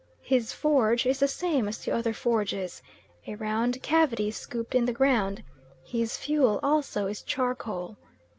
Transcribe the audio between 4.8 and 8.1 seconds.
the ground; his fuel also is charcoal.